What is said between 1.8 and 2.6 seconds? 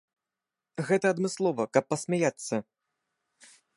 пасмяяцца.